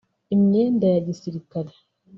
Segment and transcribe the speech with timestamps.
[0.35, 1.71] imyenda ya gisirikare